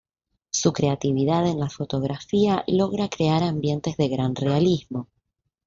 [0.49, 5.09] Su creatividad en la fotografía logra crear ambientes de gran realismo.